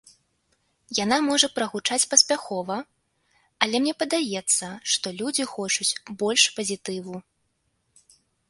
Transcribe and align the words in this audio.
Яна 0.99 1.17
можа 1.29 1.47
прагучаць 1.57 2.07
паспяхова, 2.13 2.77
але 3.65 3.75
мне 3.83 3.93
падаецца, 4.01 4.73
што 4.95 5.07
людзі 5.21 5.43
хочуць 5.53 5.91
больш 6.23 6.43
пазітыву. 6.57 7.15